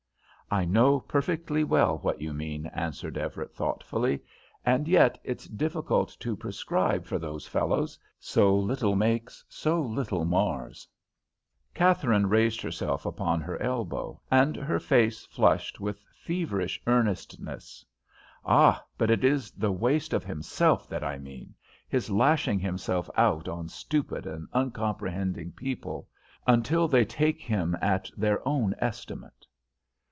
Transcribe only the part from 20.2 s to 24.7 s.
himself that I mean; his lashing himself out on stupid and